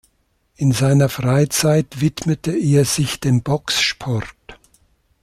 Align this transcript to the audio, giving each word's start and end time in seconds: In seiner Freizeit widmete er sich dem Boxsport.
In 0.55 0.71
seiner 0.71 1.09
Freizeit 1.09 2.01
widmete 2.01 2.57
er 2.57 2.85
sich 2.85 3.19
dem 3.19 3.43
Boxsport. 3.43 4.57